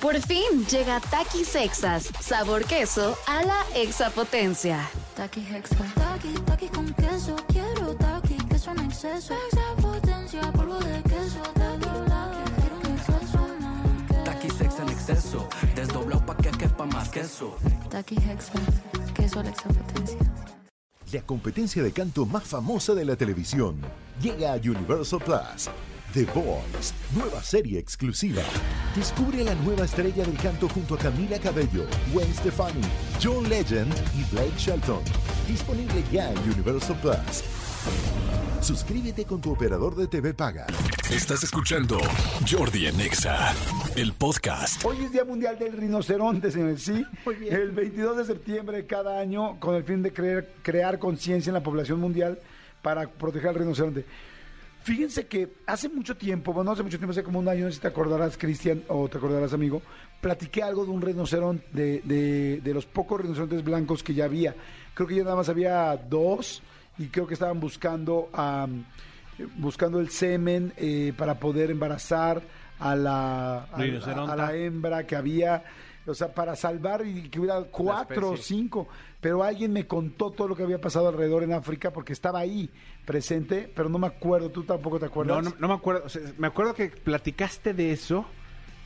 [0.00, 4.88] Por fin llega Takis Sexas, sabor queso a la exapotencia.
[5.14, 5.76] Taki Hexa.
[5.94, 7.36] Taki, taki con queso.
[7.48, 9.34] Quiero taki, queso en exceso.
[9.48, 11.42] Exapotencia, polvo de queso.
[11.52, 14.24] Taki, taki, quiero un exceso más.
[14.24, 17.58] Taqui sex en exceso, desdoblado pa' que quepa más queso.
[17.90, 18.54] Taki Hexa.
[19.14, 20.18] Queso a la exapotencia.
[21.12, 23.82] La competencia de canto más famosa de la televisión
[24.22, 25.68] llega a Universal Plus.
[26.14, 28.42] The Voice, nueva serie exclusiva.
[28.94, 32.80] Descubre a la nueva estrella del canto junto a Camila Cabello, Gwen Stefani,
[33.22, 34.98] John Legend y Blake Shelton.
[35.46, 37.44] Disponible ya en Universal Plus.
[38.60, 40.66] Suscríbete con tu operador de TV Paga.
[41.08, 41.98] Estás escuchando
[42.50, 43.54] Jordi en Exa,
[43.94, 44.84] el podcast.
[44.84, 46.82] Hoy es Día Mundial del Rinoceronte, señores.
[46.82, 47.04] Sí,
[47.48, 50.12] el 22 de septiembre de cada año, con el fin de
[50.62, 52.40] crear conciencia en la población mundial
[52.82, 54.04] para proteger al rinoceronte.
[54.82, 57.70] Fíjense que hace mucho tiempo, bueno, no hace mucho tiempo, hace como un año, no
[57.70, 59.82] sé si te acordarás, Cristian, o te acordarás, amigo,
[60.20, 64.54] platiqué algo de un rinoceronte, de, de, de los pocos rinocerontes blancos que ya había.
[64.94, 66.62] Creo que ya nada más había dos
[66.98, 68.30] y creo que estaban buscando,
[69.56, 72.42] buscando el semen eh, para poder embarazar
[72.78, 75.62] a la, a la hembra que había,
[76.06, 78.88] o sea, para salvar y que hubiera cuatro o cinco.
[79.20, 82.70] Pero alguien me contó todo lo que había pasado alrededor en África porque estaba ahí
[83.04, 85.42] presente, pero no me acuerdo, tú tampoco te acuerdas.
[85.42, 86.02] No, no, no me acuerdo.
[86.06, 88.24] o sea, me acuerdo que platicaste de eso.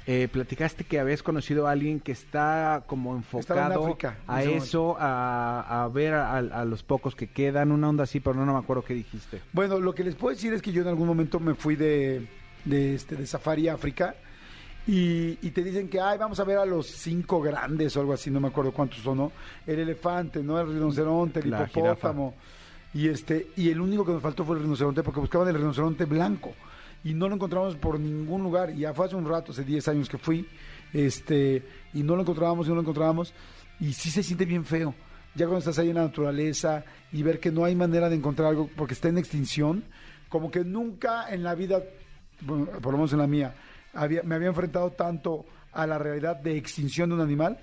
[0.07, 4.35] eh, platicaste que habías conocido a alguien que está como Estaba en enfocado África, en
[4.35, 8.35] a eso, a, a ver a, a los pocos que quedan, una onda así, pero
[8.37, 9.41] no, no me acuerdo qué dijiste.
[9.53, 12.29] Bueno, lo que les puedo decir es que yo en algún momento me fui de,
[12.67, 14.15] de, este, de Safari a África
[14.87, 18.13] y, y te dicen que, ay, vamos a ver a los cinco grandes o algo
[18.13, 19.33] así, no me acuerdo cuántos son, ¿no?
[19.67, 20.61] El elefante, ¿no?
[20.61, 22.35] El rinoceronte, el La hipopótamo.
[22.93, 26.05] Y, este, y el único que nos faltó fue el rinoceronte porque buscaban el rinoceronte
[26.05, 26.53] blanco
[27.03, 28.71] y no lo encontramos por ningún lugar.
[28.71, 30.47] Y ya fue hace un rato, hace 10 años que fui,
[30.93, 31.63] este,
[31.93, 33.35] y no lo encontrábamos y no lo encontrábamos.
[33.81, 34.95] Y sí se siente bien feo.
[35.35, 38.49] Ya cuando estás ahí en la naturaleza y ver que no hay manera de encontrar
[38.49, 39.85] algo porque está en extinción,
[40.29, 41.83] como que nunca en la vida,
[42.41, 43.55] bueno, por lo menos en la mía,
[44.25, 47.59] me había enfrentado tanto a la realidad de extinción de un animal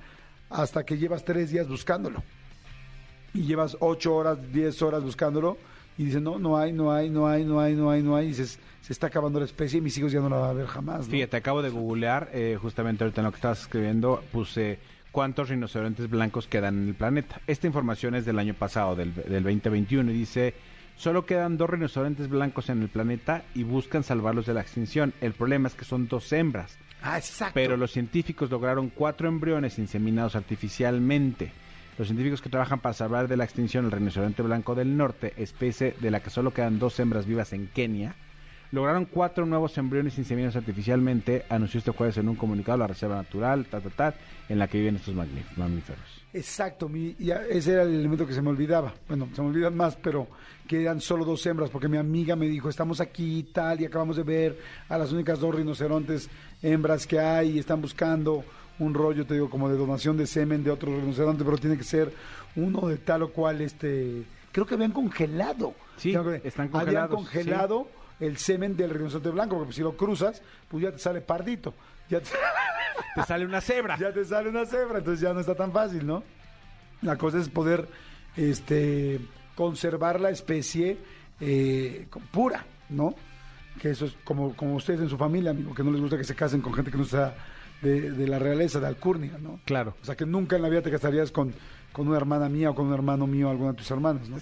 [0.50, 2.24] hasta que llevas tres días buscándolo
[3.34, 5.58] y llevas ocho horas, diez horas buscándolo
[5.98, 8.26] y dices, no, no hay, no hay, no hay, no hay, no hay, no hay,
[8.26, 10.54] y dices, se está acabando la especie y mis hijos ya no la van a
[10.54, 11.08] ver jamás.
[11.08, 11.12] ¿no?
[11.12, 14.80] Fíjate, acabo de googlear, eh, justamente ahorita en lo que estabas escribiendo, puse
[15.12, 17.42] cuántos rinocerontes blancos quedan en el planeta.
[17.46, 20.54] Esta información es del año pasado, del, del 2021, y dice,
[20.96, 25.14] solo quedan dos rinocerontes blancos en el planeta y buscan salvarlos de la extinción.
[25.22, 26.78] El problema es que son dos hembras.
[27.02, 27.54] Ah, exacto.
[27.56, 31.52] Pero los científicos lograron cuatro embriones inseminados artificialmente.
[31.98, 35.96] Los científicos que trabajan para salvar de la extinción el rinoceronte blanco del norte, especie
[36.00, 38.16] de la que solo quedan dos hembras vivas en Kenia,
[38.72, 43.66] lograron cuatro nuevos embriones inseminados artificialmente, anunció este jueves en un comunicado la Reserva Natural,
[43.66, 44.14] ta, ta, ta,
[44.50, 46.00] en la que viven estos mamíferos.
[46.34, 48.94] Exacto, mi, y a- ese era el elemento que se me olvidaba.
[49.08, 50.28] Bueno, se me olvidan más, pero
[50.68, 53.86] que eran solo dos hembras, porque mi amiga me dijo, estamos aquí y tal, y
[53.86, 56.30] acabamos de ver a las únicas dos rinocerontes
[56.62, 58.46] hembras que hay, y están buscando
[58.80, 61.84] un rollo, te digo, como de donación de semen de otro rinoceronte, pero tiene que
[61.84, 62.14] ser
[62.56, 64.24] uno de tal o cual, este,
[64.54, 65.74] creo que habían congelado.
[65.98, 67.88] Sí, están Habían congelados, congelado
[68.22, 71.74] el semen del rinoceronte blanco, porque si lo cruzas, pues ya te sale pardito.
[72.10, 72.30] Ya te-
[73.16, 73.98] Te sale una cebra.
[73.98, 76.24] ya te sale una cebra, entonces ya no está tan fácil, ¿no?
[77.02, 77.88] La cosa es poder
[78.38, 79.20] este,
[79.56, 80.98] conservar la especie
[81.42, 83.16] eh, pura, ¿no?
[83.80, 86.24] Que eso es como, como ustedes en su familia, amigo, que no les gusta que
[86.24, 87.36] se casen con gente que no sea
[87.82, 89.60] de, de la realeza, de alcurnia, ¿no?
[89.66, 89.96] Claro.
[90.02, 91.54] O sea, que nunca en la vida te casarías con,
[91.92, 94.38] con una hermana mía o con un hermano mío, alguna de tus hermanas, ¿no?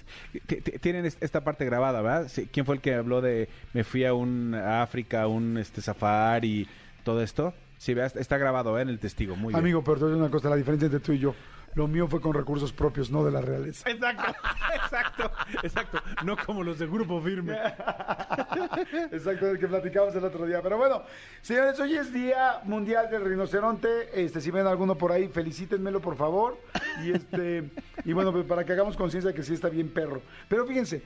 [0.80, 2.28] Tienen es- esta parte grabada, ¿verdad?
[2.28, 5.56] Sí, ¿Quién fue el que habló de me fui a un a África, a un
[5.56, 6.68] este safari,
[7.04, 7.54] todo esto?
[7.78, 8.18] Sí, ¿verdad?
[8.18, 8.82] está grabado ¿eh?
[8.82, 9.58] en el testigo, muy bien.
[9.58, 11.34] Amigo, pero te voy a decir una cosa, la diferencia entre tú y yo,
[11.74, 13.88] lo mío fue con recursos propios, no de la realeza.
[13.88, 14.32] Exacto,
[14.74, 15.30] exacto,
[15.62, 15.98] exacto.
[16.24, 17.56] No como los de Grupo Firme.
[19.12, 20.60] Exacto, del que platicamos el otro día.
[20.62, 21.02] Pero bueno,
[21.42, 23.88] señores, hoy es Día Mundial del Rinoceronte.
[24.14, 26.58] Este, si ven alguno por ahí, felicítenmelo, por favor.
[27.04, 27.70] Y este,
[28.04, 30.22] y bueno, pues para que hagamos conciencia de que sí está bien perro.
[30.48, 31.02] Pero fíjense,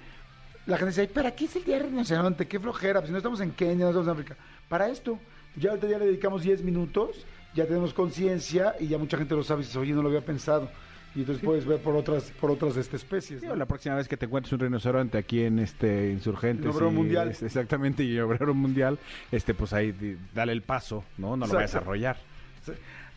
[0.66, 2.46] la gente dice, "Ay, ¿para qué es el Día del Rinoceronte?
[2.48, 4.36] Qué flojera, pues si no estamos en Kenia, no estamos en África.
[4.68, 5.18] Para esto,
[5.56, 9.42] ya ahorita ya le dedicamos 10 minutos, ya tenemos conciencia y ya mucha gente lo
[9.42, 10.70] sabe y dice, oye, no lo había pensado.
[11.16, 13.40] Y entonces puedes ver por otras, por otras especies.
[13.40, 13.52] Sí, ¿no?
[13.52, 16.64] o la próxima vez que te encuentres un rinoceronte aquí en este Insurgentes.
[16.66, 17.28] En Obrero y- Mundial.
[17.28, 18.98] es- exactamente, y Obrero Mundial,
[19.30, 19.94] este, pues ahí
[20.34, 21.36] dale el paso, ¿no?
[21.36, 22.16] No lo vayas a arrollar.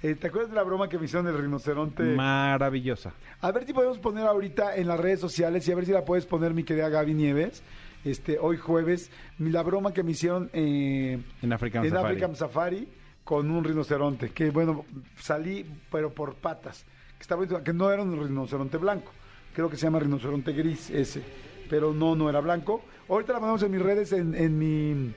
[0.04, 2.04] Eh, ¿Te acuerdas de la broma que me hicieron del rinoceronte?
[2.04, 3.14] Maravillosa.
[3.42, 6.06] A ver si podemos poner ahorita en las redes sociales y a ver si la
[6.06, 7.64] puedes poner mi querida Gaby Nieves.
[8.06, 9.10] Este, hoy jueves,
[9.40, 12.08] la broma que me hicieron eh, En African en Safari.
[12.12, 12.88] African Safari
[13.28, 14.86] con un rinoceronte, que bueno,
[15.20, 16.86] salí, pero por patas,
[17.18, 19.12] que estaba que no era un rinoceronte blanco,
[19.54, 21.22] creo que se llama rinoceronte gris ese,
[21.70, 22.86] pero no, no era blanco.
[23.10, 25.14] Ahorita la ponemos en mis redes, en, en mi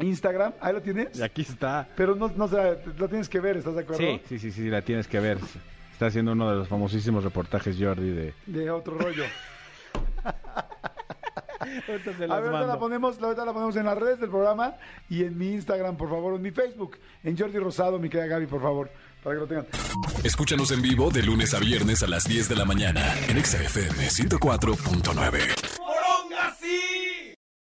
[0.00, 1.16] Instagram, ahí lo tienes.
[1.16, 1.88] Y aquí está.
[1.94, 4.02] Pero no, no sé, lo tienes que ver, ¿estás de acuerdo?
[4.02, 5.38] Sí, sí, sí, sí, la tienes que ver.
[5.92, 8.34] Está haciendo uno de los famosísimos reportajes Jordi de...
[8.46, 9.22] De otro rollo.
[11.88, 12.66] Ahorita se A ver, ahorita mando.
[12.66, 14.74] la, ponemos, ahorita la ponemos en las redes del programa
[15.08, 18.46] y en mi Instagram, por favor, en mi Facebook, en Jordi Rosado, mi querida Gaby,
[18.46, 18.90] por favor,
[19.22, 19.66] para que lo tengan.
[20.24, 23.62] Escúchanos en vivo de lunes a viernes a las 10 de la mañana en Exa
[23.62, 25.75] FM 104.9.